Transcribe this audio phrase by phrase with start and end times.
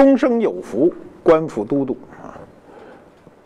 [0.00, 0.90] 终生有福，
[1.22, 2.32] 官府都督啊。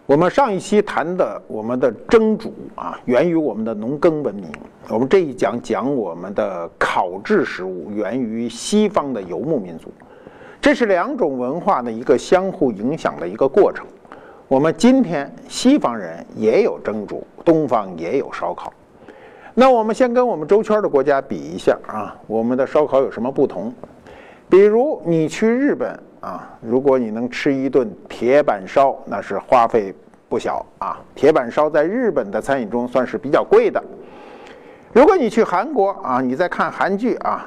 [0.07, 4.47] 我们上一期谈的我们的蒸煮啊，源于我们的农耕文明。
[4.89, 9.93] 我们这一讲讲我们的烤制食物，源于西方的游牧民族。
[10.61, 13.85] 这是两种文化的一个相互影响的一个过程。
[14.47, 18.73] 我们今天西方人也有蒸煮，东方也有烧烤。
[19.55, 23.75] 那我们先跟我们周圈的国家比一下啊，我们的烧烤有什么不同？
[24.49, 29.95] 比如你去日本啊，如果你能吃一顿铁板烧，那是花费
[30.27, 30.99] 不小啊。
[31.15, 33.83] 铁板烧在日本的餐饮中算是比较贵的。
[34.95, 37.47] 如果你去韩国啊，你在看韩剧啊，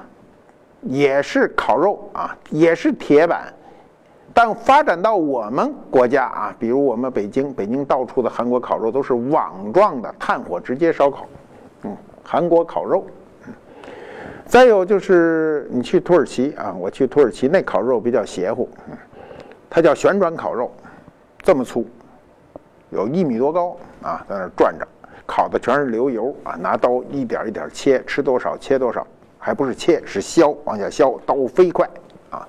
[0.83, 3.51] 也是烤肉啊，也是铁板。
[4.31, 11.25] 但发展到我们国家啊，比如我们北京，北京到处的韩国烤肉都是网状的炭火直接烧烤，
[11.81, 13.07] 嗯，韩国烤肉。
[14.47, 18.69] 再有就是你去土耳其啊，我去土耳其那烤肉比较邪乎，
[19.69, 20.71] 它叫旋转烤肉，
[21.43, 21.85] 这么粗，
[22.89, 24.87] 有一米多高啊，在那转着，
[25.25, 29.05] 烤的全是流油啊，拿刀一点一点切，吃多少切多少，
[29.37, 31.85] 还不是切是削，往下削，刀飞快
[32.29, 32.47] 啊。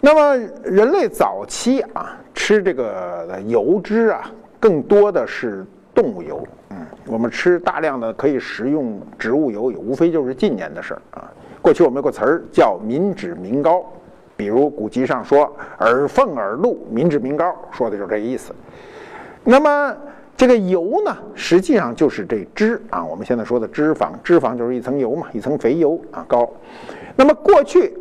[0.00, 5.64] 那么人类早期啊吃这个油脂啊，更多的是
[5.94, 6.42] 动物油。
[6.70, 11.30] 嗯我们吃大量的可以食用植物油，也无非就是近年的事儿啊。
[11.60, 13.84] 过去我们有个词儿叫“民脂民膏”，
[14.36, 18.54] 比如古籍上说“耳奉耳禄，民脂民膏”，说的就是这个意思。
[19.44, 19.94] 那么
[20.34, 23.04] 这个油呢，实际上就是这脂啊。
[23.04, 26.50] 我们现在说的脂肪，脂肪就是一层油嘛，一层肥油啊，膏。
[27.16, 27.94] 那么过去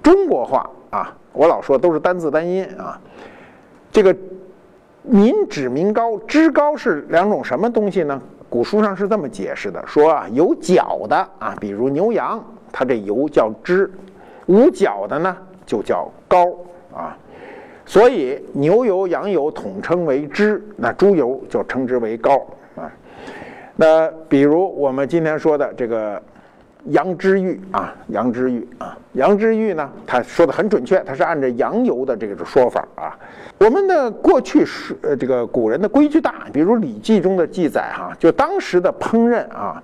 [0.00, 3.00] 中国话啊，我老说都是单字单音啊，
[3.90, 4.16] 这个。
[5.04, 8.20] 民脂民膏，脂膏是两种什么东西呢？
[8.48, 12.42] 古书上是这么解释的：说啊，有角的啊，比如牛羊，
[12.72, 13.86] 它这油叫脂；
[14.46, 16.46] 无角的呢，就叫膏
[16.94, 17.16] 啊。
[17.84, 22.44] 所以牛油、羊油统称为脂，那猪油就称之为膏
[22.74, 22.90] 啊。
[23.76, 26.20] 那比如我们今天说的这个。
[26.86, 29.90] 羊脂玉啊，羊脂玉啊，羊脂玉呢？
[30.06, 33.16] 他说的很准确，他是按照羊油的这个说法啊。
[33.58, 39.82] 我们的过去是呃，这个古人的规矩大，比如《礼记》中的记载哈，就当时的烹饪啊，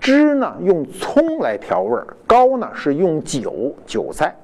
[0.00, 4.34] 脂呢用葱来调味儿，膏呢是用酒韭菜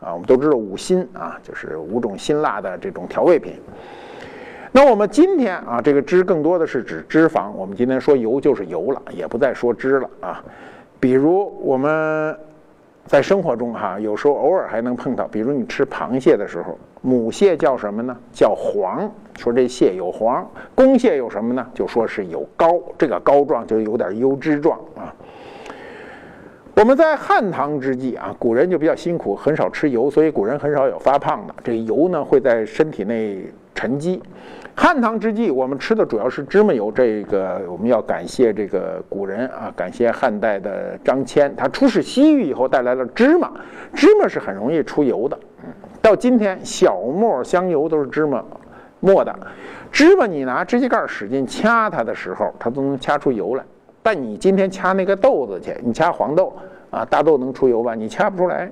[0.00, 0.12] 啊。
[0.12, 3.54] 我们都知道五辛啊，就是五种辛辣的这种调味品。
[4.70, 10.44] 那我们今天啊，这个脂更多的是指脂肪，我们今天说油就是油了，也不再说脂了啊。
[11.02, 12.38] 比如我们
[13.06, 18.16] 在生活中哈，有时候偶尔还能碰到，比如你吃螃蟹的时候，母蟹叫什么呢？
[18.32, 20.44] 叫黄，说这蟹有黄；
[20.76, 21.66] 公蟹有什么呢？
[21.74, 25.12] 就说是有膏，这个膏状就有点油脂状啊。
[26.76, 31.54] 我们在汉唐之际啊，古人就比较辛苦，很少吃油，所以古人很少有发胖的。
[31.64, 34.22] 这油呢会在身体内沉积。
[34.74, 36.90] 汉唐之际，我们吃的主要是芝麻油。
[36.90, 43.50] 这个我们要感谢这个古人啊，感谢汉代的张骞，他出使西域以后带来了芝麻。
[43.94, 45.38] 芝麻是很容易出油的。
[46.00, 48.42] 到今天，小磨香油都是芝麻
[49.00, 49.34] 磨的。
[49.92, 53.64] 芝麻你拿指甲盖使劲掐它的时候，它都能掐出油来。
[54.02, 56.52] 但你今天掐那个豆子去，你掐黄豆
[56.90, 57.94] 啊，大豆能出油吧？
[57.94, 58.70] 你掐不出来。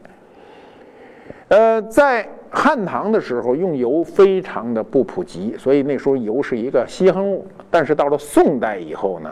[1.49, 7.47] 呃，在汉唐的时候，用油非常的不普及，所以那时候油是一个稀罕物。
[7.71, 9.31] 但是到了宋代以后呢，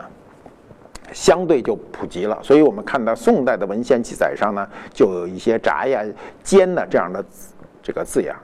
[1.11, 2.39] 相对就普及了。
[2.41, 6.03] 所以我们看到宋代的文献记载上呢，就有一些炸呀、
[6.41, 7.23] 煎的这样的
[7.83, 8.35] 这个字样。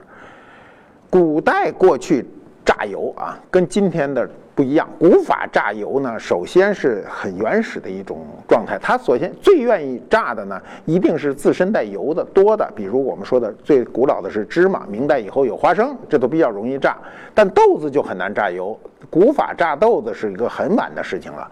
[1.08, 2.24] 古代过去
[2.64, 4.28] 榨油啊，跟今天的。
[4.56, 8.78] 不一样，古法榨油呢，首先是很原始的一种状态。
[8.80, 16.96] 它首先最愿意榨的呢，一定是自身带油的多的，比如我们说的最古老的是芝麻，明代以后有花生，这都比较容易榨。
[17.34, 18.74] 但豆子就很难榨油，
[19.10, 21.46] 古法榨豆子是一个很晚的事情了。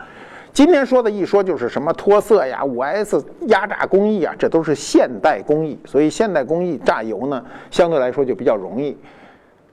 [0.54, 5.78] 今天说的一说就是什么脱色呀、五 S 压榨工艺啊，这都是现代工艺。
[5.84, 8.96] 所以现代工艺榨油呢，相对来说就比较容易，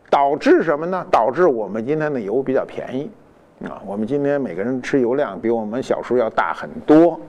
[0.09, 1.05] 导致什么呢？
[1.09, 3.09] 导致我们今天的油比较便宜。
[3.69, 7.19] 啊，我们今天每个人吃油量比我们小时候要大很多，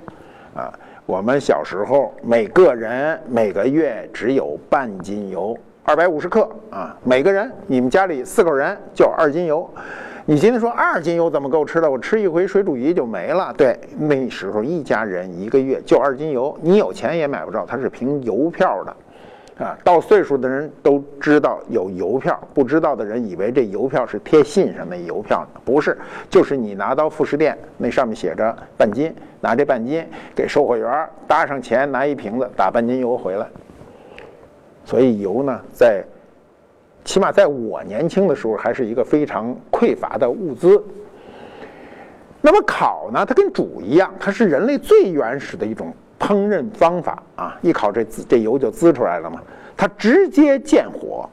[0.55, 0.73] 啊，
[1.05, 9.69] 我们小时候每个人每个月只有半斤油，二百五十克啊，每个人，你们家里四口人就二斤油，
[10.25, 11.91] 你今天说二斤油怎么够吃的？
[11.91, 13.53] 我吃一回水煮鱼就没了。
[13.55, 18.97] 对，那时候一家人一个月就二斤油，你有钱也买不着，它是凭邮票的。
[19.59, 25.97] 啊，到岁数的人都知道有邮票，不知道的人以为这邮票是贴信上的邮票呢，不是，
[26.31, 30.05] 就是你拿到副食店，那上面写着半斤，拿这半斤
[30.35, 33.47] 给售货员搭上钱，拿一瓶子打半斤油回来。
[34.85, 36.03] 所以油呢，在
[37.05, 40.83] 起码在我年轻的时候，还是一个非常匮乏的物资。
[42.41, 45.93] 那么烤呢，它跟煮一样，它是人类最原始的一种
[46.23, 47.59] 烹饪方法啊！
[47.63, 49.41] 一烤这滋这油就滋出来了嘛，
[49.77, 51.29] 它直接见火。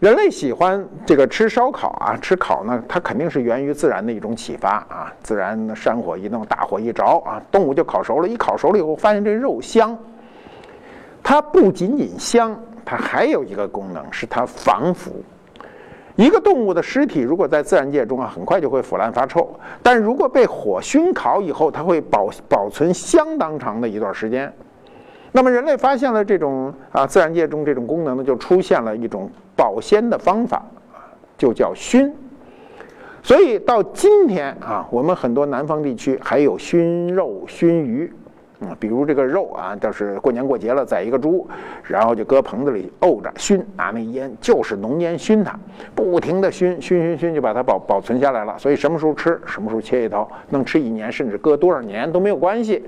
[0.00, 5.12] 人类喜欢这个吃烧烤啊，吃烤呢，它肯定是源于自然的一种启发啊。
[5.22, 8.26] 自然山火一弄，大火一着啊，动物就烤熟了。
[8.26, 9.96] 一烤熟了以后，发现这肉香。
[11.22, 15.12] 它不仅仅香，它还有一个功能，是它防腐。
[16.16, 19.48] 一个动物的尸体如果在自然界中啊，很快就会腐烂发臭，
[19.82, 24.52] 但如果被火熏烤以后，它会保保存相当长的一段时间。
[25.32, 30.62] 那么人类发现了这种啊，自然界中这种功能呢，就出现了一种保鲜的方法，
[31.38, 32.14] 就叫熏。
[33.22, 38.12] 所以到今天啊，我们很多南方地区还有熏肉、熏鱼。
[38.62, 41.46] 啊，比如这个肉啊，就是过年过节了宰一个猪，
[41.82, 45.58] 然后就搁棚子里沤着熏，拿那烟就是浓烟熏它，
[45.94, 48.56] 不停的熏熏熏熏，就把它保保存下来了。
[48.58, 52.84] 所以什么时候吃，什么时候切一刀，能吃一年，甚至搁多少年都没有关系。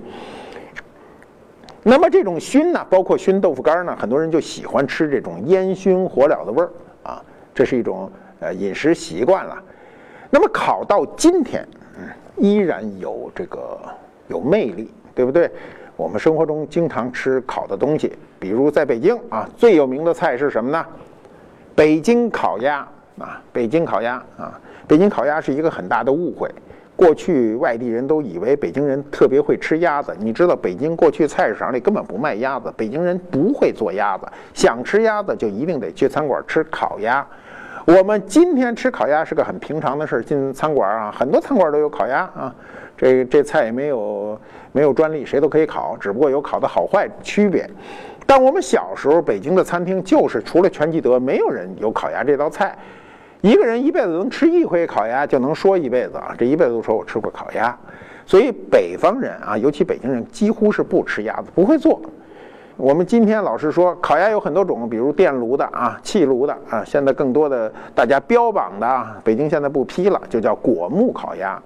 [1.82, 6.70] 那么这种熏呢，包括熏豆腐干呢，很多人就喜欢吃这种烟熏火燎的味儿
[7.02, 7.22] 啊，
[7.52, 8.10] 这是一种
[8.40, 9.62] 呃饮食习惯了。
[10.30, 11.66] 那么烤到今天，
[11.98, 13.78] 嗯，依然有这个
[14.28, 14.90] 有魅力。
[15.14, 15.50] 对不对？
[15.96, 20.84] 我们生活中经常吃烤的东西，比如在北京啊，最有名的菜是什么呢？
[21.74, 22.86] 北京烤鸭
[23.18, 26.50] 啊，北京烤鸭啊，北京烤鸭是一个很大的误会。
[26.96, 37.26] 过去外地人都以为北京人特别会吃鸭子，你知道北京过去菜市场里根本不卖鸭子，北京人不会做鸭子，想吃鸭子就一定得去餐馆吃烤鸭。
[37.86, 42.54] 我们今天吃烤鸭是个很平常的事儿，进餐馆啊，很多餐馆都有烤鸭啊。
[42.96, 44.40] 这这菜也没有
[44.72, 47.68] 没有专利，谁都可以烤，只不过有烤的好坏区别。
[48.24, 52.74] 但我们小时候，北京的餐厅就是除了全聚德，没有人有烤鸭这道菜。
[53.42, 56.34] 一个人一辈子能吃一回烤鸭，就能说一辈子啊！
[56.38, 57.76] 这一辈子都说我吃过烤鸭。
[58.24, 62.00] 所以北方人啊，尤其北京人，几乎是不吃鸭子，不会做。
[62.76, 71.60] 我们今天老是说烤鸭有很多种，比如电炉的啊、气炉的啊，现在更多的大家标榜的啊，北京现在不批了，就叫果木烤鸭。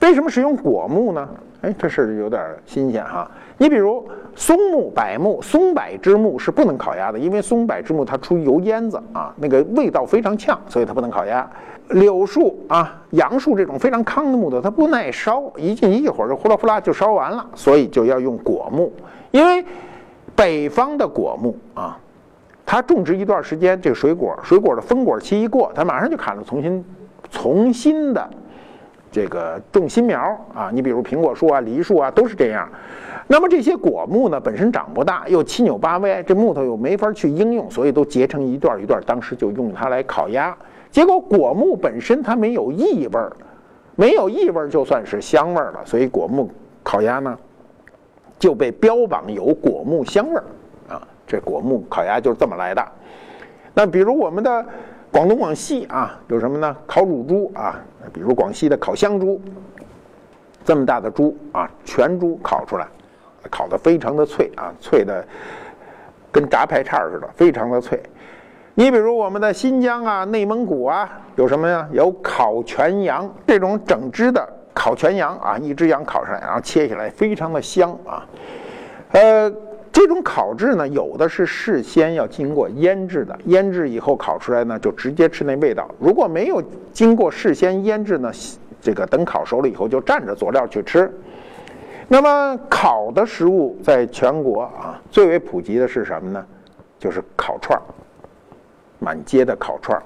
[0.00, 1.28] 为什么使用果木呢？
[1.62, 3.28] 哎，这事有点新鲜哈。
[3.58, 4.06] 你比如
[4.36, 11.48] 松木、柏木、松柏之木是不能烤鸭的，因为松柏之木它出油烟子啊，那个味道非常呛，所以它不能烤鸭。
[11.88, 18.92] 柳树啊、杨树这种非常康的木头，它不耐烧，一进一会儿就呼啦呼啦就烧完了，所以就要用果木。
[19.32, 19.64] 因为
[20.36, 21.98] 北方的果木啊，
[22.66, 26.84] 它种植一段时间，这个水果水果的丰果期一过，它马上就砍了，重新
[27.30, 28.28] 重新的。
[29.12, 30.18] 这个种新苗
[30.52, 32.68] 啊，你比如苹果树啊、梨树啊，都是这样。
[33.28, 39.00] 那么这些果木呢，本身长不大，又七扭八歪，这木头又没法去应用，所以都结成一段一段。
[39.06, 40.56] 当时就用它来烤鸭。
[40.90, 43.32] 结果果木本身它没有异味儿，
[43.94, 45.80] 没有异味儿就算是香味儿了。
[45.84, 46.50] 所以果木
[46.82, 47.38] 烤鸭呢，
[48.38, 50.44] 就被标榜有果木香味儿
[50.88, 51.02] 啊。
[51.26, 52.86] 这果木烤鸭就是这么来的。
[53.74, 54.64] 那比如我们的。
[55.14, 56.76] 广东、广西啊，有什么呢？
[56.88, 57.80] 烤乳猪啊，
[58.12, 59.40] 比如广西的烤香猪，
[60.64, 62.88] 这么大的猪啊，全猪烤出来，
[63.48, 65.24] 烤的非常的脆啊，脆的
[66.32, 68.02] 跟炸排叉似的，非常的脆。
[68.74, 71.88] 你比如我们的新疆啊、内蒙古啊，有什么呀？
[71.92, 78.26] 有烤全羊，这种整只的烤全羊啊，一只羊烤上来，然后切下来，非常的香啊，
[79.12, 79.52] 呃。
[79.94, 85.88] 这种烤制呢，有的是事先要经过腌制的，腌制以后烤出来呢，就直接吃那味道。
[86.00, 86.60] 如果没有
[86.92, 88.32] 经过事先腌制呢，
[88.80, 91.08] 这个等烤熟了以后就蘸着佐料去吃。
[92.08, 96.44] 那么烤的食物在全国啊，最为普及的是什么呢？
[96.98, 97.82] 就是烤串儿，
[98.98, 100.02] 满街的烤串儿，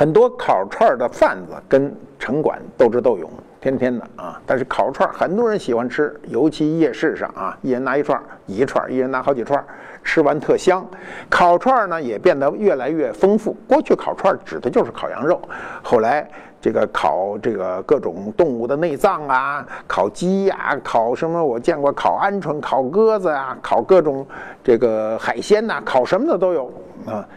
[0.00, 3.30] 很多烤串的贩子跟城管斗智斗勇。
[3.60, 9.62] 天天的啊，但是烤串很多人喜欢吃，尤其夜市上啊，一人拿一串，一串，一人拿好几串，
[10.02, 10.82] 吃完特香。
[11.28, 13.54] 烤串呢也变得越来越丰富。
[13.68, 15.38] 过去烤串指的就是烤羊肉，
[15.82, 16.26] 后来
[16.62, 21.44] 这个烤这个各种动物的内脏啊，烤鸡呀，烤什么？
[21.44, 24.26] 我见过烤鹌鹑、烤鸽子啊，烤各种
[24.64, 26.72] 这个海鲜呐，烤什么的都有
[27.04, 27.28] 啊。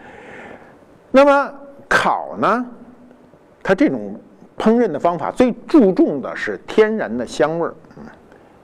[1.11, 1.53] 那么
[1.93, 2.65] 烤呢，
[3.61, 4.19] 它这种。
[4.55, 7.73] 烹饪的方法最注重的是天然的香味儿。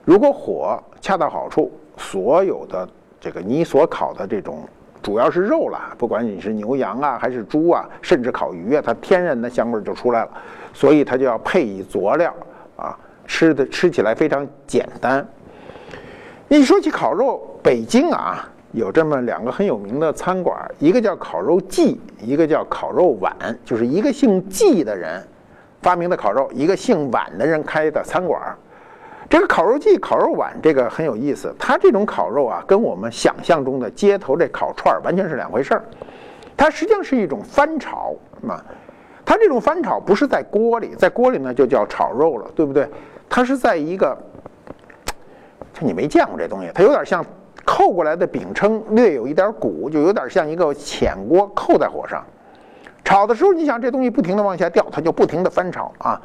[0.06, 2.88] 如果火恰到好处，所有的
[3.20, 4.60] 这个你所烤的这种
[5.02, 10.32] 主要是肉啦，不管你是牛羊啊还是猪啊，甚至烤鱼啊，它天然的香味儿就出来了。
[10.76, 12.32] 所以它就要配以佐料
[12.78, 12.96] 啊，
[13.26, 15.28] 吃的吃起来非常简单。
[16.50, 23.34] 一说起烤肉，北京啊，有这么两个很有名的餐馆，一个叫烤肉季，一个叫烤肉碗，
[23.66, 25.22] 就是一个姓季的人
[25.82, 28.40] 发明的烤肉，一个姓碗的人开的餐馆。
[29.28, 35.84] 这个烤肉季、烤肉碗这个很有意思，它这种烤肉啊，跟我们想象中的街头这烤串完全是两回事儿。
[36.56, 38.62] 它实际上是一种翻炒嘛，
[39.26, 42.88] 它这种翻炒不是在锅里，在锅里呢就叫炒肉了，对不对？
[43.28, 44.16] 它是在一个，
[45.74, 47.26] 就你没见过这东西，它有点像。
[47.70, 52.26] 扣过来的饼铛略有一点鼓，就有点像一个浅锅扣在火上
[53.06, 56.20] 炒的时候，你想这东西不停的往下掉，它就不停的翻炒啊，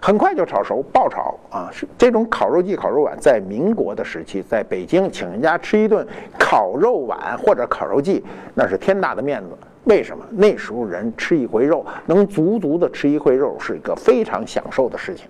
[0.00, 1.68] 很快就炒熟，爆炒啊。
[1.70, 6.06] 是这种烤肉季、烤肉碗，在民国的时期，在北京请人家吃一顿
[6.38, 9.50] 烤肉碗或者烤肉季，那是天大的面子。
[9.84, 10.24] 为什么？
[10.30, 15.28] 那时候人吃一回肉，能足足的吃一回肉，是一个非常享受的事情。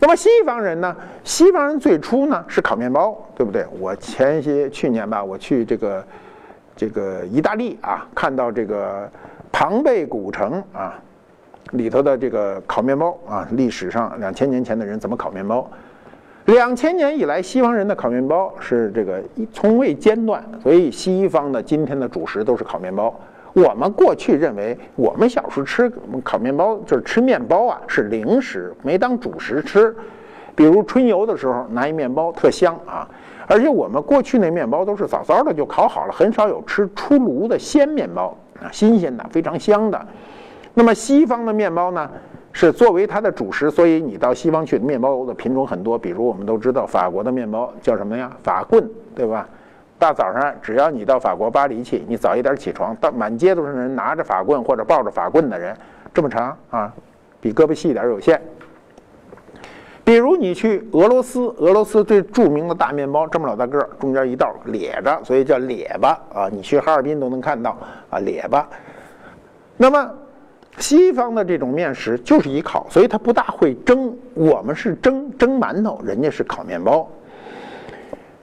[0.00, 0.94] 那么西方人呢？
[1.24, 3.66] 西方人最初呢是烤面包，对不对？
[3.80, 6.04] 我前些去年吧，我去这个
[6.76, 9.10] 这个意大利啊，看到这个
[9.50, 10.94] 庞贝古城啊
[11.72, 13.18] 里头的这个烤面包。
[13.28, 15.68] 啊，历史上两千年前的人怎么烤面包？
[16.44, 18.54] 两千年以来，西方人的烤面包。
[18.60, 19.20] 是这个
[19.52, 23.12] 从未间断，所以西方的今天的主食都是烤面包。
[23.60, 25.90] 我们过去认为，我们小时候吃
[26.22, 29.94] 烤面包就是吃面包啊，是零食，没当主食吃。
[30.54, 33.08] 比如春游的时候拿一面包特香啊，
[33.46, 40.06] 而且我们过去那面包都是早早的就烤好了，很少有吃出炉的鲜面包啊，新鲜的非常香的。
[40.74, 42.10] 那么西方的面包呢，
[42.52, 45.98] 是作为它的主食，所以你到西方去，面包的品种很多。
[45.98, 48.30] 比如我们都知道法国的面包叫什么呀？
[48.42, 49.48] 法棍，对吧？
[49.98, 55.76] 大早上，只要你到法国巴黎去，你早一点起床，到满街都是人拿着法棍或者抱着法棍的人，
[56.14, 56.92] 这么长啊，
[57.40, 58.40] 比胳膊细一点有限。
[60.04, 66.48] 比如你去俄罗斯，俄罗斯最著名的大面包这么老大个儿，中间一道咧着，所以叫咧巴啊。
[66.48, 67.76] 你去哈尔滨都能看到
[68.08, 68.66] 啊咧巴。
[69.76, 70.10] 那么
[70.78, 74.16] 西方的这种面食就是以烤，所以它不大会蒸。
[74.34, 77.06] 我们是蒸蒸馒头，人家是烤面包。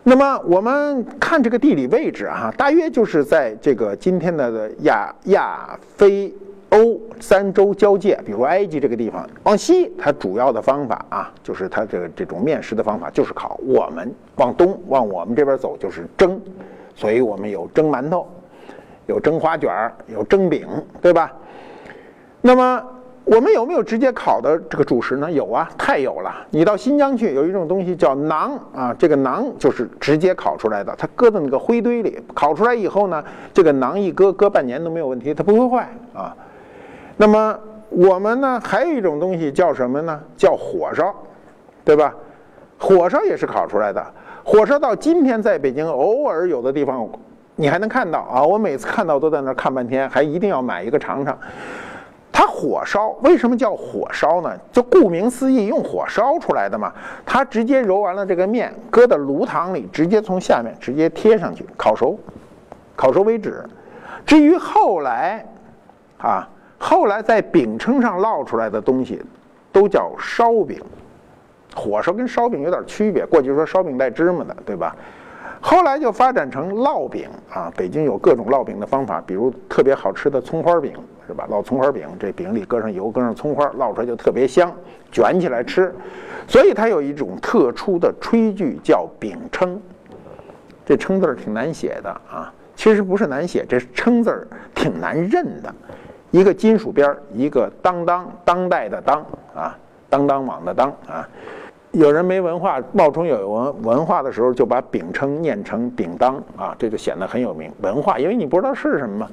[0.08, 6.32] 那么我们看这个地理位置啊，大约就是在这个今天的亚亚非
[6.70, 9.28] 欧三洲交界，比如埃及这个地方。
[9.42, 13.60] 往西，它主要的方法啊，就是它这个这种面食的方法就是烤。
[13.66, 16.40] 我们往东往我们这边走就是蒸，
[16.94, 18.28] 所以我们有蒸馒头，
[19.08, 20.68] 有蒸花卷儿，有蒸饼，
[21.02, 21.34] 对吧？
[22.42, 22.84] 那么。
[23.26, 25.32] 我们有没有直接烤的这个主食呢？
[25.32, 26.32] 有啊，太有了。
[26.52, 36.36] 你到新疆去，有一种东西叫馕啊，这个馕就是直接烤出来的，它搁在那个灰堆里，烤出来以后呢，这个馕一搁，搁半年都没有问题，它不会坏啊。
[37.18, 37.58] 那么
[37.90, 40.22] 我们呢，还有一种东西叫什么呢？
[40.38, 41.12] 叫火烧，
[41.84, 42.14] 对吧？
[42.78, 44.06] 火烧也是烤出来的。
[44.44, 47.10] 火烧到今天在北京偶尔有的地方
[47.56, 51.36] 你还能看到啊，我每次看到都在那儿看半天，还一定要买一个尝尝。
[52.38, 54.52] 它火烧为什么叫火烧呢？
[54.70, 56.92] 就顾名思义，用火烧出来的嘛。
[57.26, 62.20] 它直接揉完了这个面，搁到炉膛里，直接从下面直接贴上去烤熟，
[62.94, 63.64] 烤熟为止。
[64.26, 65.46] 至于后来，
[66.18, 66.46] 啊，
[66.78, 69.24] 后来在饼铛上烙出来的东西，
[69.72, 70.78] 都叫烧饼。
[71.74, 74.94] 火烧跟烧饼有点区别，过去说烧饼带芝麻的，对吧？
[75.66, 77.74] 后来就发展成烙饼啊。
[77.76, 80.94] 北京有各种烙饼的方法，比如特别好吃的葱花饼。
[81.28, 81.48] 是吧？
[81.50, 84.72] 烙葱花饼，这饼里搁上油，搁上葱花，烙出来就特别香，
[85.12, 85.92] 卷起来吃。
[86.48, 89.76] 所以它有一种特殊的炊具，叫饼铛。
[90.86, 95.76] 这称字儿挺难写的啊，其实不是难写，这称字儿挺难认的。
[96.30, 99.76] 一个金属边儿，一个当当当代的当啊，
[100.08, 101.28] 当当网的当啊。
[101.96, 109.30] 有人没文化，冒充有文文化的时候，就把饼称念成饼当啊，这就显得很有名文化，因为你不知道是什么嘛。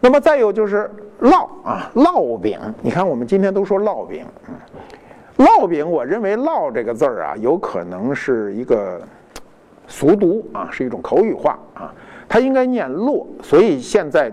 [0.00, 0.88] 那么再有就是
[1.20, 2.58] 烙啊，烙饼。
[2.80, 4.24] 你看我们今天都说烙饼，
[5.38, 9.02] 烙饼，我认为“烙”这个字儿啊，有可能是一个
[9.88, 11.92] 俗读啊，是一种口语化啊，
[12.28, 13.26] 它应该念“烙”。
[13.42, 14.32] 所以现在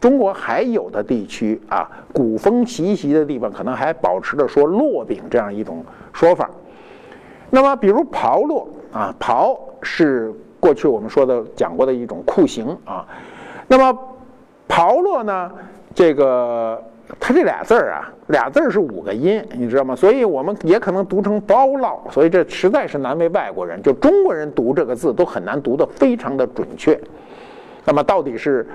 [0.00, 5.84] 中国还有的地区啊，古风习习的地方，可能还保持着说“烙饼”这样一种
[6.14, 6.50] 说法。
[7.50, 13.06] 那么，比如刨烙啊，刨是过去我们说的讲过的一种酷刑啊，
[13.66, 13.98] 那么。
[14.68, 15.52] 刨落呢？
[15.94, 16.82] 这个
[17.20, 19.94] 它这俩字儿啊，俩字儿是五个音，你知道吗？
[19.94, 23.80] 所以我们也可能读成包烙，所以这实在是难为外国人。
[23.80, 27.00] 就中国人读这个字都很难读得非常的准确。
[27.84, 28.68] 那么到底是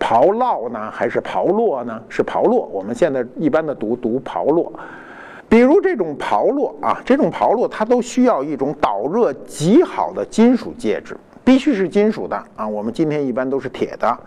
[0.00, 2.02] 刨烙呢，还是刨落呢？
[2.08, 2.66] 是刨落。
[2.72, 4.72] 我们现在一般的读读刨落。
[5.56, 11.16] 比如这种刨落啊，这种刨落它都需要一种导热极好的金属介质。
[11.42, 12.68] 必须是金属的啊。
[12.68, 14.18] 我们今天一般都是铁的，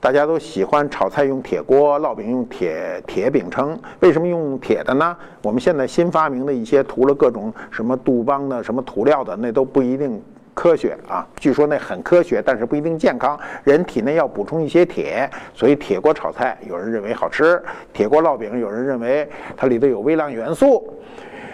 [0.00, 3.76] 大家都喜欢炒菜用铁锅，烙饼用铁铁饼铛。
[4.00, 5.14] 为什么用铁的呢？
[5.42, 10.18] 我们现在新发明的一些涂了各种什么杜邦的什么涂料的，那都不一定。
[10.60, 13.40] 科学啊，据说那很科学，但是不一定健康。
[13.64, 17.62] 人体内要补充一些铁，所以铁锅炒菜有人认为好吃，
[17.94, 19.26] 铁锅烙饼有人认为
[19.56, 20.92] 它里头有微量元素。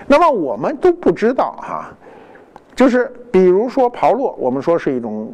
[0.09, 1.89] 那么我们都不知道哈，
[2.75, 5.33] 就是比如说刨落，我们说是一种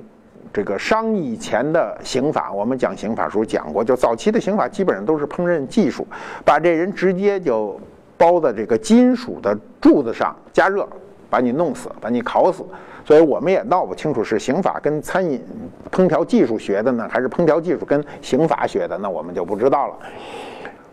[0.53, 6.07] 这个商以前的刑法，我们讲刑法时候讲过，就早期的刑法基本上都是烹饪技术，
[6.45, 7.81] 把这人直接就
[8.19, 10.87] 包在这个金属的柱子上加热，
[11.31, 12.63] 把你弄死，把你烤死。
[13.05, 15.45] 所以我们也闹不清楚是刑法跟餐饮
[15.91, 19.95] 烹调技术学的呢，还是烹调技术跟刑法学的，那我们就不知道了。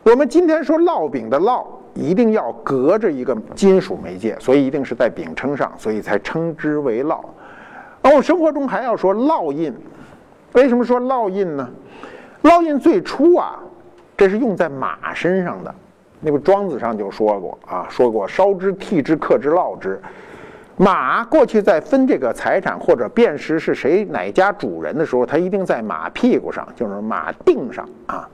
[0.03, 7.19] 我们今天说烙饼的烙一定要隔着一个金属媒介，所以一定是在饼铛上，所以才称之为烙。
[8.01, 9.73] 而我生活中还要说烙印，
[10.53, 11.69] 为什么说烙印呢？
[12.43, 13.59] 烙印最初啊，
[14.15, 15.75] 这是用在马身上的。
[16.21, 20.01] 那个庄子上就说过啊，说过烧之、剃之、刻之、烙之。
[20.81, 28.29] 马过去在分这个财产或者辨识是谁哪家主人的时候，他一定在马屁股上，就是马腚上啊，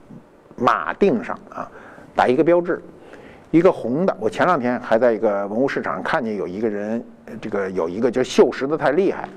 [0.56, 1.68] 马腚上啊，
[2.16, 2.80] 打一个标志，
[3.50, 4.16] 一个红的。
[4.20, 7.04] 我前两天还在一个文物市场上看见有一个人，
[7.42, 9.28] 这个有一个就锈蚀的太厉害，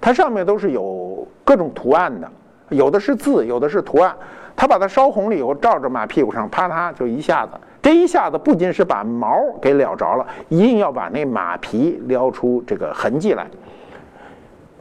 [0.00, 2.28] 它上面都是有各种图案的，
[2.70, 4.12] 有的是字，有的是图案。
[4.56, 7.52] 他把它烧红了以后，照着马屁股上啪嗒就一下子。
[7.88, 13.46] 这一下子不仅是把毛给燎着了，一定要把那马皮撩出这个痕迹来，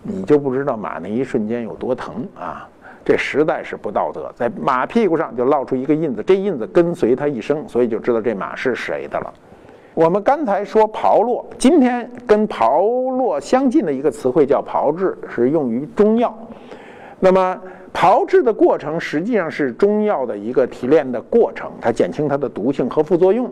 [0.04, 2.67] 你就不知道马那一瞬间有多疼啊！
[3.06, 9.34] 这实在是不道德，在马屁股上就烙出一个印子，这印子跟随他一生，所以就知道这马是谁的了。
[9.93, 16.38] 我们刚才说炮烙，今天跟炮烙相近的一个词汇叫炮制，是用于中药。
[17.22, 17.58] 那么。
[18.00, 23.52] 炮制的过程实际上是中药的一个提炼的过程，它减轻它的毒性和副作用，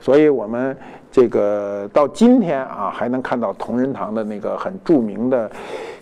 [0.00, 0.76] 所以我们
[1.10, 5.50] 这个到今天啊，还能看到同仁堂的那个很著名的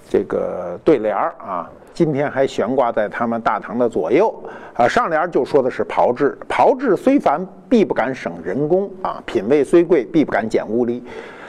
[0.07, 4.35] 这个对联儿啊，今天还悬挂在他们大堂的左右
[4.75, 4.87] 啊。
[4.87, 11.03] 上联就说的是炮制，炮制虽繁，必不敢省人工啊；品味虽贵，必不敢减物力。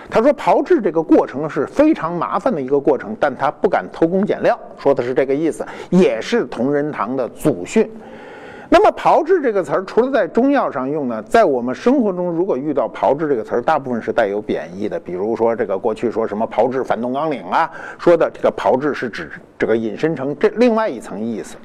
[0.09, 7.89] 他说炮制这个过程是非常麻烦的一个过程，但他不敢偷工减料，说的是这个意思，也是同仁堂的祖训。
[8.71, 14.99] 那么炮制这个词儿，除了在中药上用呢，在我们生活中，如果遇到炮制这个词儿，大部分是带有贬义的。
[14.99, 21.57] 比如说这个过去说什么炮制反动纲领啊，说的这个炮制是指这个引申成这另外一层意思。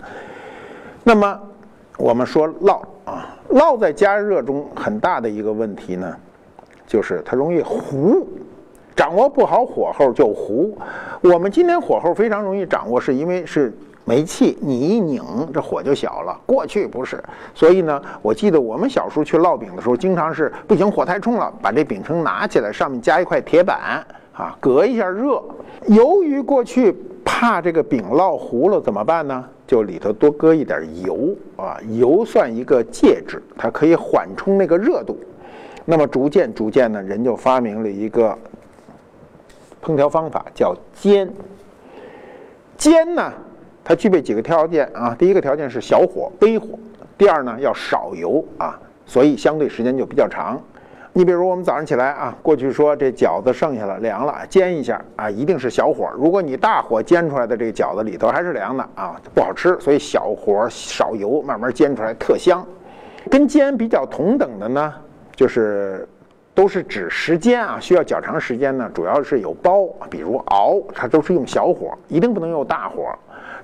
[1.02, 1.38] 那么
[1.98, 6.16] 我们说烙啊，烙在加热中很大的一个问题呢。
[6.86, 8.26] 就是它容易糊，
[8.94, 10.76] 掌握不好火候就糊。
[11.22, 13.72] 我们今天火候非常容易掌握，是因为是
[14.04, 16.38] 煤气，你一拧这火就小了。
[16.44, 17.22] 过去不是，
[17.54, 25.42] 所以呢，我记得我们小时候去烙饼的时候，经常是不行，火太冲了，把这饼铛拿起来，上面加一块铁板啊，隔一下热。
[25.86, 26.94] 由于过去
[27.24, 29.44] 怕这个饼烙糊了怎么办呢？
[29.66, 35.16] 就里头多搁一点油啊，油算一个介质，它可以缓冲那个热度。
[35.84, 38.36] 那么逐渐逐渐呢，人就发明了一个
[39.82, 41.30] 烹调方法，叫煎。
[42.76, 43.32] 煎呢，
[43.84, 45.14] 它具备几个条件啊？
[45.18, 46.78] 第一个条件是小火微火，
[47.18, 50.60] 第二呢要少油啊，所以相对时间就比较长。
[51.12, 56.10] 你比如我们早上起来啊，过去说这饺子剩下了凉了，煎一下啊，一定是小火。
[56.16, 59.78] 如果你大火煎出来的这个饺子里头还是凉的啊，不好吃。
[59.78, 62.66] 所以小火少油，慢慢煎出来特香。
[63.30, 64.92] 跟煎比较同等的呢。
[65.34, 66.08] 就是
[66.54, 68.90] 都是指时间啊，需要较长时间呢。
[68.94, 73.12] 主要是有煲，比如熬，它都是用小火，一定不能用大火。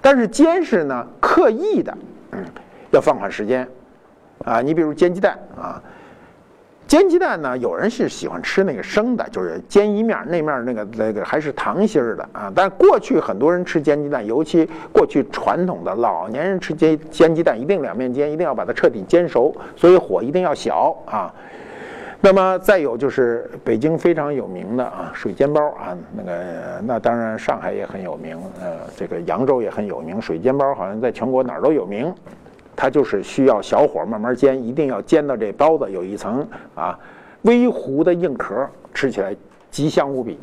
[0.00, 1.96] 但是煎是呢，刻意的，
[2.32, 2.44] 嗯，
[2.90, 3.68] 要放缓时间
[4.44, 4.60] 啊。
[4.60, 5.82] 你比如煎鸡蛋啊，
[6.90, 12.50] 煎鸡蛋呢，有人是喜欢吃那个生的，就是煎一面，那面那个那个还是糖心儿的啊。
[12.52, 21.32] 但过去很多人吃煎鸡蛋，尤其过去传统的老年人吃煎煎鸡蛋，一定两面煎，一定要把它彻底煎熟，所以火一定要小啊。
[22.20, 30.20] 那么再有就是北京非常有名的啊水煎包啊，那个那当然上海也很有名，呃，这个扬州也很有名。
[30.20, 32.12] 水煎包好像在全国哪儿都有名，
[32.74, 36.98] 它就是需要小火慢慢煎，一定要煎到这包子有一层啊
[37.42, 39.34] 微糊的硬壳，吃起来
[39.70, 40.38] 极香无比。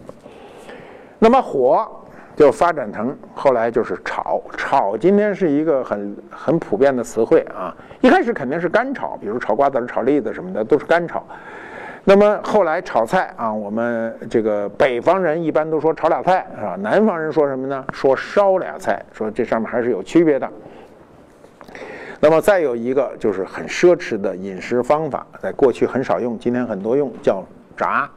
[1.19, 1.87] 那么火
[2.35, 7.75] 就发展成后来就是炒，炒今天是一个很很普遍的词汇啊。
[8.01, 11.25] 一开始肯定是干炒，比如炒瓜子、炒栗子什么的都是干炒。
[12.03, 16.77] 那么后来炒菜啊，我们这个北方人一般都说炒俩菜是吧？
[16.79, 17.83] 南方人说什么呢？
[17.91, 20.47] 说烧俩菜，说这上面还是有区别的。
[22.19, 27.43] 那么再有一个就是很奢侈的饮食方法，在过去很少用，今天很多用，叫
[27.75, 28.10] 炸。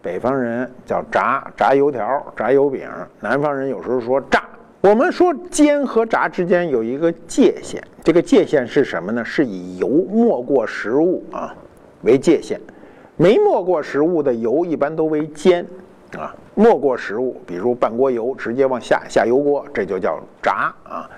[0.00, 2.88] 北方人叫炸炸油条、炸油饼，
[3.20, 4.44] 南方人有时候说炸。
[4.80, 9.24] 我们说煎和炸之间有一个界限，这个界限是什么呢？
[9.24, 11.52] 是以油没过食物啊
[12.02, 12.60] 为界限，
[13.16, 15.66] 没没过食物的油一般都为煎
[16.16, 21.10] 啊，没过食物，比如半锅油直接往下下油锅，这就叫炸啊。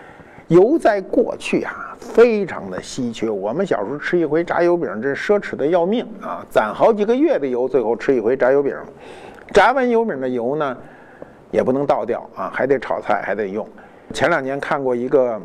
[0.51, 3.31] 油在过去啊，非常的稀缺。
[3.31, 6.45] 我们小时候吃一回炸油饼，这奢侈的要命啊！
[6.51, 8.77] 攒好几个月的油，最后吃一回炸油饼。
[9.53, 10.77] 炸完油饼的油呢，
[11.53, 13.65] 也不能倒掉啊，还得炒菜，还得用。
[14.13, 15.41] 前两年看过一个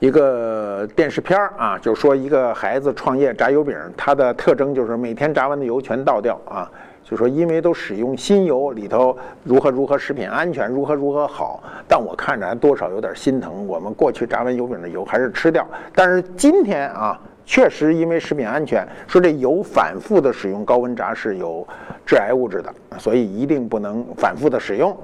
[0.00, 6.70] 一个电视片啊，就说一个孩子创业炸油饼，他的特征就是每天炸完的油全倒掉啊。
[7.08, 13.64] 就说因为都使用新油，里头如何如何食品安全，如何如何好，但我看着还多少有点心疼。
[13.68, 15.64] 我们过去炸完油饼的油还是吃掉，
[15.94, 21.64] 但是今天啊，确实因为食品安全，说这油反复的使用高温炸是有
[22.04, 24.94] 致癌物质的，所以一定不能反复的使用。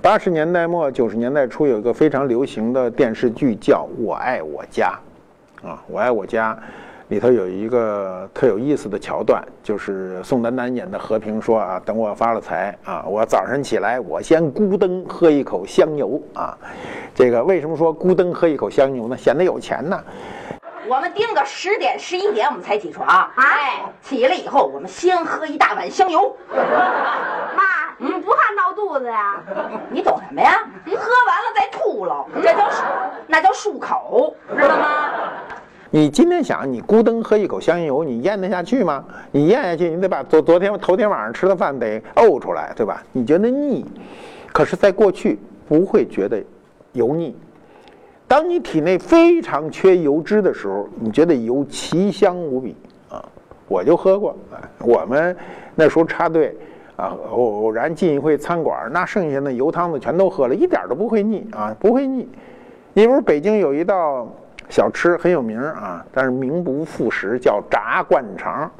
[0.00, 4.98] 八十年代末九十年代初有一个非常流行的电视剧叫《我爱我家》，
[5.68, 6.54] 啊，《我爱我家》。
[7.08, 16.56] 里头有一个特有意思的桥段，就是宋丹丹演的和平说啊，等我发了财啊，我早上起来我先咕噔喝一口香油啊。
[17.14, 19.16] 这个为什么说咕噔喝一口香油呢？
[19.16, 20.02] 显得有钱呢。
[20.88, 26.34] 我们定个十点十一点我们才起床，哎，起来以后我们先喝一大碗香油。
[26.56, 27.62] 妈，
[27.98, 29.42] 你不怕闹肚子呀？
[29.90, 30.58] 你懂什么呀？
[30.86, 32.82] 喝完了再吐了，这叫漱，
[33.26, 35.10] 那叫漱口，知道吗？
[35.94, 39.04] 你今天想你咕噔喝一口香油，你咽得下去吗？
[39.30, 43.00] 你咽下去，你得把昨昨天头天晚上吃的饭得呕出来，对吧？
[43.12, 43.86] 你觉得腻，
[44.52, 46.42] 可是在过去不会觉得
[46.94, 47.32] 油腻。
[48.26, 52.74] 当你体内非常缺油脂的时候，你觉得油奇香无比
[53.08, 53.24] 啊！
[53.68, 54.36] 我就喝过，
[54.80, 55.36] 我们
[55.76, 56.56] 那时候插队
[56.96, 62.28] 啊，偶偶然进一回餐馆，那剩下的油汤子全都喝了，一点都不会腻啊，不会腻。
[62.94, 64.28] 你不是北京有一道？
[64.68, 68.70] 小吃很有名啊，但是名不副实，叫炸灌肠。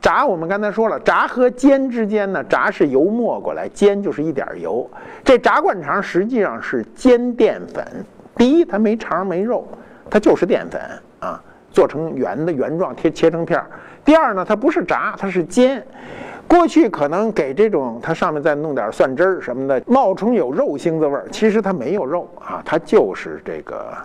[0.00, 4.88] 炸我们刚才说了，炸和煎之间呢，炸是油没过来，煎就是一点油。
[5.22, 7.86] 这炸灌肠实际上是煎淀粉。
[8.34, 9.64] 第一，它没肠没肉，
[10.10, 10.80] 它就是淀粉
[11.20, 11.40] 啊，
[11.70, 13.66] 做成圆的圆状，切切成片儿。
[14.04, 15.80] 第二呢，它不是炸，它是煎。
[16.48, 23.96] 过去可能给这种，它上面再弄点蒜汁儿什么的，冒充有肉腥子味儿，其实它没有肉啊，它就是这个。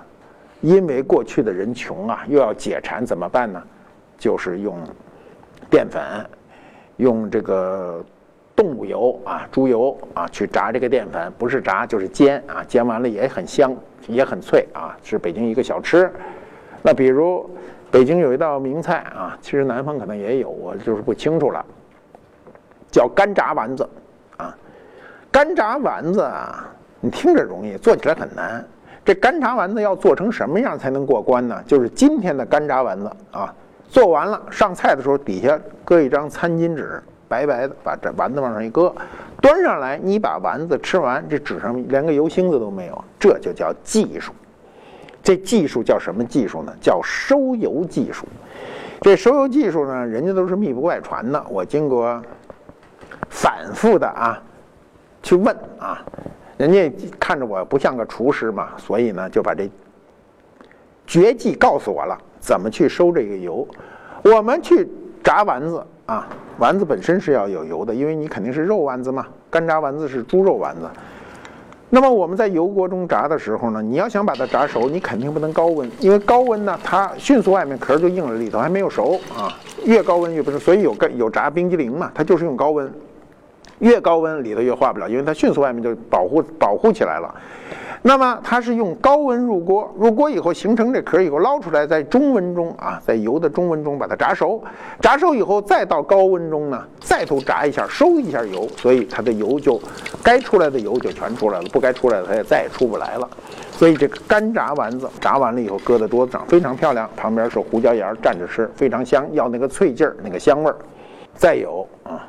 [0.61, 3.61] 因为过去的人穷啊，又要解馋，怎么办呢？
[4.17, 4.75] 就是用
[5.69, 6.01] 淀粉，
[6.95, 8.03] 用这个
[8.55, 13.75] 动物油啊，猪油啊，去炸这个淀粉，不是炸就是煎啊，煎完了也很香，
[14.07, 16.11] 也很脆啊，是北京一个小吃。
[16.81, 17.47] 那比如
[17.91, 21.63] 北京有一道名菜啊，其实南方可能也有，我就是不清楚了，
[22.91, 23.87] 叫干炸丸子
[24.37, 24.57] 啊。
[25.31, 26.67] 干炸丸子啊，
[26.99, 28.65] 你听着容易，做起来很难。
[29.07, 31.63] 这干炸丸子要做成什么样才能过关呢？
[31.65, 33.55] 就是今天的干炸丸子啊，
[33.87, 38.93] 做完了上菜的时候，底下搁一张餐巾纸，白白的，把这丸子往上一搁，
[39.41, 44.33] 端上来，你把丸子吃完，这纸上连个油星子都没有，这就叫技术。
[45.23, 46.73] 这技术叫什么技术呢？
[46.81, 48.27] 叫收油技术。
[48.99, 52.21] 这收油技术呢，人家都是密不外传的，我经过
[53.29, 54.43] 反复的啊
[55.23, 56.03] 去问啊。
[56.57, 59.69] 人家看着我不像个厨师嘛，所以呢就把这
[61.05, 63.67] 绝技告诉我了，怎么去收这个油。
[64.23, 64.87] 我们去
[65.23, 69.27] 炸丸子啊，丸子本身是要有油的，因为你肯定是肉丸子嘛。
[69.49, 70.89] 干炸丸子是猪肉丸子。
[71.89, 79.57] 那么我们在油锅中炸的时候呢，你要想把它炸熟，你肯定不能高温，因为高温呢，它迅速外面壳就硬了，里头还没有熟啊。
[79.85, 82.91] 越高温越不是，所以有干有炸冰激凌嘛，它就是用高温。
[83.79, 87.33] 越高温里头越化不了，因为它迅速外面就保护保护起来了。
[88.03, 94.63] 那么它是用高温入锅，入锅以后形成这壳以后捞出来，在中温中啊，在油的中温中把它炸熟。
[95.01, 99.81] 炸熟以后再到高温中呢，再度炸一下，收一下油，所以它的油就
[100.23, 103.27] 该出来的油就全出来了，不该出来的它也再也出不来了。
[103.71, 110.75] 所以这个干炸丸子炸完了以后搁在桌子上非常漂亮，旁边是胡椒盐蘸着吃，非常香，要那个脆劲儿，那个香味儿。
[111.35, 112.25] 再有啊。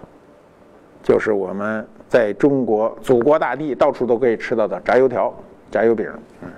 [1.03, 5.33] 就是我们在中国祖国大地到处都可以吃到的炸油条、
[5.71, 6.11] 炸油饼。
[6.43, 6.49] 嗯，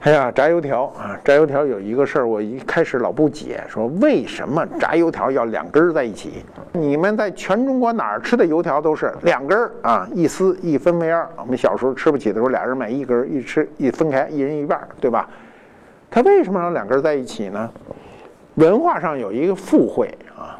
[0.00, 6.44] 哎呀，炸油条啊，炸油条有一个事儿，我一开始老不解，说为什么炸油条要两根儿在一起？
[6.72, 11.28] 你们在全中国哪儿吃的油条都是两根儿啊，一撕一分为二。
[11.36, 15.28] 我们小时候吃不起的时候，俩人买一根儿，一吃一分开，一人一半，对吧？
[16.08, 17.70] 它为什么让两根儿在一起呢？
[18.54, 20.06] 文化上有一个附会
[20.36, 20.58] 啊。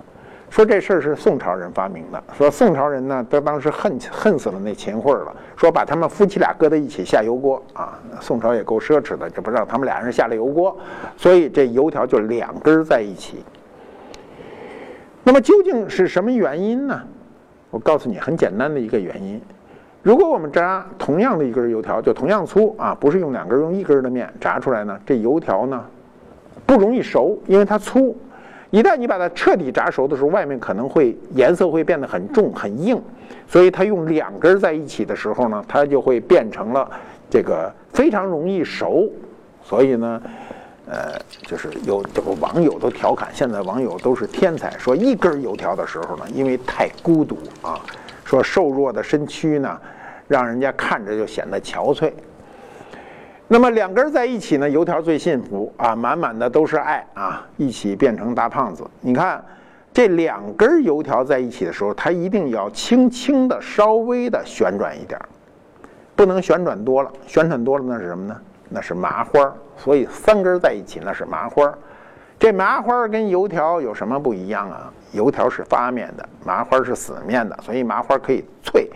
[0.56, 2.24] 说这事儿是宋朝人发明的。
[2.32, 5.36] 说宋朝人呢，他当时恨恨死了那秦桧了。
[5.54, 8.00] 说把他们夫妻俩搁在一起下油锅啊。
[8.22, 10.74] 宋朝也够奢侈的，就不让他们俩人下了油锅，
[11.14, 13.44] 所以这油条就两根在一起。
[15.22, 17.02] 那么究竟是什么原因呢？
[17.68, 19.38] 我告诉你，很简单的一个原因。
[20.02, 25.84] 如果我们炸同样的一根油条，就同样粗啊，不是用两根，用一根的面炸出来呢，这油条呢
[26.64, 28.16] 不容易熟，因为它粗。
[28.70, 33.00] 一旦你把它彻底炸熟的时候，外面可能会颜色会变得很重很硬，
[33.48, 36.90] 所以它用两根在一起的时候呢，它就会变成了
[37.30, 39.08] 这个非常容易熟。
[39.62, 40.22] 所以呢，
[40.88, 47.80] 呃，就是有这个网友都调侃，现在网友都是天才，说一根油条的时候呢，因为太孤独啊，
[48.24, 49.80] 说瘦弱的身躯呢，
[50.28, 52.12] 让人家看着就显得憔悴。
[53.48, 58.84] 那么两根在一起呢，油条最幸福啊，满满的都是爱啊，一起变成大胖子。
[59.00, 59.44] 你看，
[59.92, 65.20] 这两根油条在一起的时候，它一定要轻轻的、稍微的旋转一点，
[66.16, 67.12] 不能旋转多了。
[67.24, 68.36] 旋转多了那是什么呢？
[68.68, 69.54] 那是麻花。
[69.76, 71.72] 所以三根在一起那是麻花。
[72.40, 74.92] 这麻花跟油条有什么不一样啊？
[75.12, 78.90] 油条是发面的，麻花是死面的，所以麻花可以脆。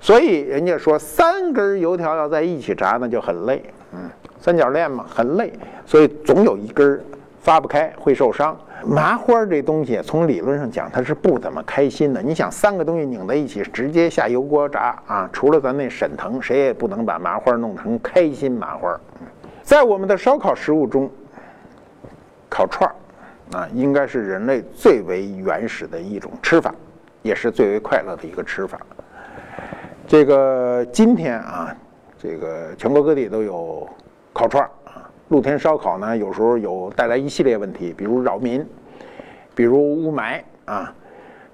[0.00, 3.62] 所以人家说三根油条要在一起炸，那就很累。
[3.92, 5.52] 嗯，三角恋嘛，很累，
[5.84, 7.00] 所以总有一根儿
[7.40, 8.56] 发不开，会受伤。
[8.84, 12.22] 麻花这东西，从理论上讲，它是不怎么开心的。
[12.22, 18.98] 你想，三个东西拧在一起，直接下油锅炸啊， 除了咱那沈腾，谁也不能把麻花弄成开心麻花。
[19.62, 21.10] 在我们的烧烤食物中，
[22.48, 26.74] 烤串儿啊，应该是人类最为原始的一种吃法，
[27.22, 28.80] 也是最为快乐的一个吃法。
[30.06, 31.76] 这个今天啊。
[32.22, 33.88] 这个全国各地都有
[34.30, 38.64] 烤串儿啊，露天烧烤呢，有时候有带来一系列问题，比如扰民，
[39.54, 40.94] 比如雾霾啊，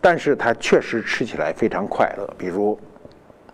[0.01, 2.29] 但是它确实吃起来非常快乐。
[2.37, 2.77] 比如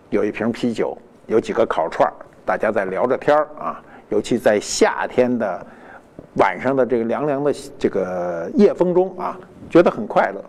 [0.09, 0.97] 有一瓶啤酒，
[1.27, 5.63] 有几个烤串儿，大家在聊着天儿啊，尤其在夏天的
[6.37, 10.43] 晚上的这个凉凉的这个夜风中啊，觉得很快乐。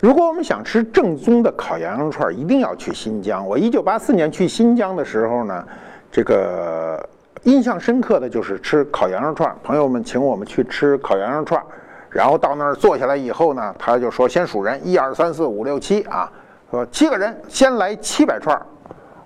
[0.00, 3.46] 如果我们想吃正宗的烤羊肉串，一定要去新疆。
[3.46, 5.62] 我一九八四年去新疆的时候呢，
[6.10, 7.06] 这个
[7.42, 9.54] 印象深刻的就是吃烤羊肉串。
[9.62, 11.62] 朋友们请我们去吃烤羊肉串，
[12.08, 16.32] 然后到那儿坐下来以后呢，他就说先数人，一二三四五六七啊，
[16.70, 18.58] 说七个人先来七百串。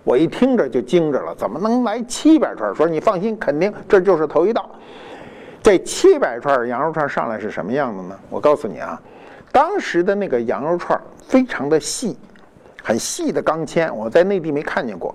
[0.02, 2.74] 我一听着就惊着了，怎么能来七百串？
[2.74, 4.68] 说你放心，肯定这就是头一道。
[5.62, 8.18] 这七百串羊肉串上来是什么样的呢？
[8.28, 9.00] 我告诉你啊。
[9.54, 12.18] 当时的那个羊肉串非常的细，
[12.82, 15.14] 很细的钢签，我在内地没看见过。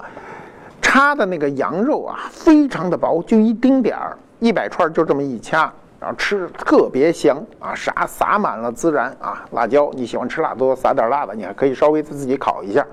[0.82, 12.88] 插的那个羊肉啊，非常的薄，就一丁点儿，一百串就这么一掐，然后吃特别香啊，撒撒满了孜然啊，辣椒，你喜欢吃辣多撒点辣的，你还可以稍微自己烤一下。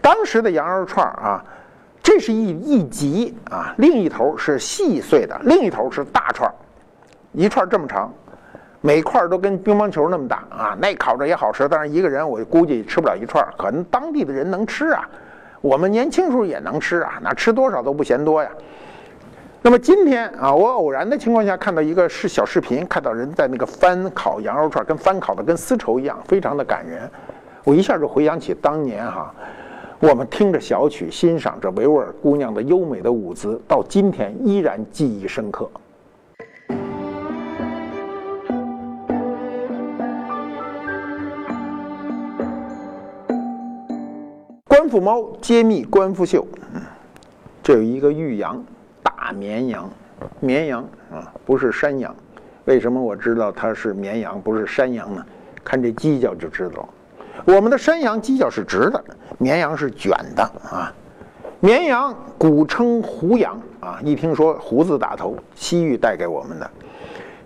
[0.00, 1.44] 当时的羊肉串啊，
[2.00, 6.48] 这是一一级啊，另一头是细碎的，另一头是大串，
[7.32, 8.08] 一串这么长。
[8.86, 10.76] 每块都跟乒乓球那么大啊！
[10.78, 15.08] 那烤着也好吃，但是一个人我估计吃不了一串，可能当地的人能吃啊。
[15.62, 18.50] 我们年轻时候也能吃啊，那吃多少都不嫌多呀。
[19.62, 27.10] 那么今天啊，我偶然的情况下看到一个是小视频，看到人在那个翻烤羊肉串，跟翻烤的跟丝绸一样，非常的感人。
[27.64, 29.34] 我一下就回想起当年哈，
[29.98, 35.66] 我们听着小曲，欣赏着维吾尔姑娘的优美的舞姿，到今天依然记忆深刻。
[44.94, 46.46] 官府猫揭秘官府秀，
[47.64, 48.64] 这有一个玉羊，
[49.02, 49.90] 大绵羊，
[50.38, 52.14] 绵羊啊，不是山羊。
[52.66, 55.26] 为什么我知道它是绵羊，不是山羊呢？
[55.64, 57.54] 看这犄角就知道了。
[57.56, 59.04] 我们的山羊犄角是直的，
[59.36, 60.94] 绵羊是卷的啊。
[61.58, 66.70] 绵羊古称胡羊啊，一听说胡子打头，西域带给我们的。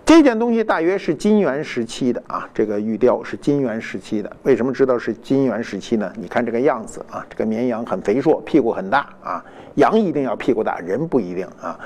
[0.09, 4.37] 这件东西大约是金元时期的啊，这个玉雕是金元时期的。
[4.41, 6.11] 为什么知道是金元时期呢？
[6.17, 9.45] 你看这个样子啊，这个绵羊很肥硕，屁股很大啊。
[9.75, 11.79] 羊一定要屁股大，人不一定啊。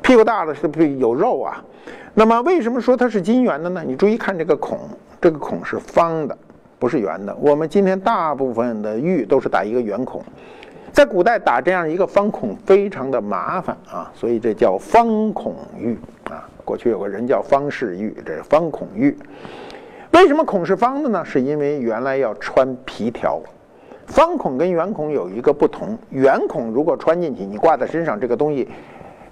[0.00, 1.60] 屁股大了是不是有肉啊？
[2.14, 3.82] 那么为什么说它是金元的呢？
[3.84, 4.78] 你注意看这个孔，
[5.20, 6.38] 这个孔是方的，
[6.78, 7.34] 不是圆的。
[7.34, 10.22] 我们今天大部分的玉都是打一个圆孔。
[10.92, 15.98] 在古代打这样一个方孔非常的麻烦啊，所以这叫方孔玉
[16.30, 16.48] 啊。
[16.66, 19.16] 过去有个人叫方世玉，这是方孔玉。
[20.10, 21.24] 为什么孔是方的呢？
[21.24, 23.40] 是因为原来要穿皮条。
[24.06, 28.68] 方孔跟圆孔有一个不同，圆孔如果穿进去，你挂在身上，这个东西。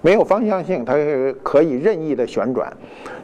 [0.05, 0.93] 没有方向性，它
[1.41, 2.71] 可以任意的旋转。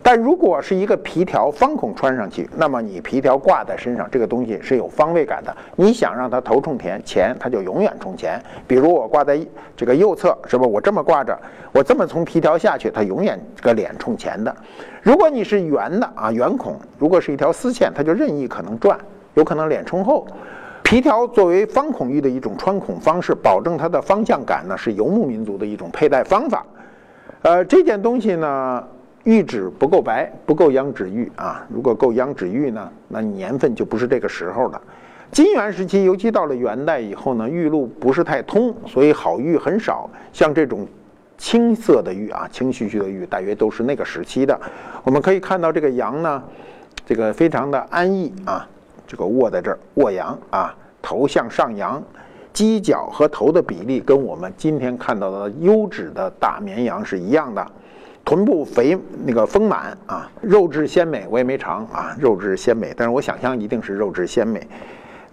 [0.01, 5.55] 但如果是一个皮条方孔穿上去，那么你皮条挂在身上，这个东西是有方位感的。
[5.75, 8.41] 你想让它头冲前，前它就永远冲前。
[8.65, 9.39] 比如我挂在
[9.77, 10.65] 这个右侧，是吧？
[10.65, 11.39] 我这么挂着，
[11.71, 14.51] 我这么从皮条下去，它永远这个脸冲前的。
[15.03, 18.97] 如果你是圆的啊，圆孔，如果是一条丝线，它就任意可能转，
[19.35, 20.25] 有可能脸冲后。
[20.91, 26.65] 皮条作为方孔玉的一种穿孔方式，保证它的方向感呢，是游牧民族的一种佩戴方法。
[27.43, 28.85] 呃，这件东西呢，
[29.23, 31.65] 玉质不够白，不够羊脂玉啊。
[31.69, 34.81] 如果够羊脂玉呢，那年份就不是这个时候了。
[35.31, 40.09] 金元时期，尤其到了元代以后呢，玉路不是太通，所以好玉很少。
[40.33, 40.85] 像这种
[41.37, 44.59] 青色的玉啊，青须须的玉，大约都是那个时期的。
[45.05, 46.43] 我们可以看到这个羊呢，
[47.05, 48.67] 这个非常的安逸啊，
[49.07, 50.75] 这个卧在这儿卧羊啊。
[51.01, 52.01] 头向上扬，
[52.53, 57.65] 犄角和头的比例跟我们今天看到的优质的大绵羊是一样的，
[58.23, 61.25] 臀部肥那个丰满啊，肉质鲜美。
[61.29, 64.67] 我也没尝啊，肉质鲜美，但是我想象一定是肉质鲜美。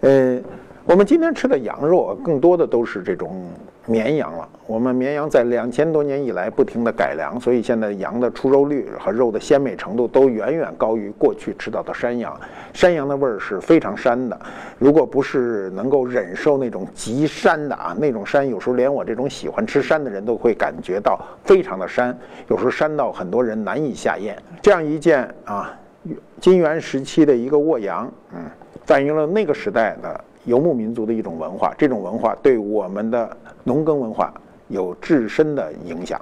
[0.01, 0.41] 呃，
[0.88, 3.46] 我们今天吃的羊肉更多的都是这种。
[3.85, 12.38] 绵羊了，我们绵羊在两千多年以来不停的改良，所以现在羊的出肉率和肉的鲜美程度都远远高于过去吃到的山羊。
[12.72, 14.40] 山羊的味儿是非常膻的，
[14.79, 22.14] 如果不是能够忍受那种极膻的啊，那种膻有时候连我这种喜欢吃膻的人都会感觉到非常的膻，
[22.48, 24.37] 有时候膻到很多人难以下咽。
[24.62, 25.70] 这样一件啊，
[26.40, 28.40] 金元时期的一个卧羊，嗯，
[28.85, 30.24] 反映了那个时代的。
[30.49, 34.33] 游牧民族的一种文化，这种文化对我们的农耕文化
[34.69, 36.19] 有至深的影响。